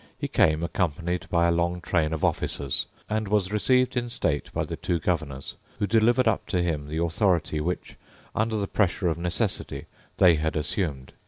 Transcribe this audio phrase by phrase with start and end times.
[0.17, 4.63] He came accompanied by a long train of officers, and was received in state by
[4.63, 7.97] the two Governors, who delivered up to him the authority which,
[8.33, 9.85] under the pressure of necessity,
[10.17, 11.13] they had assumed.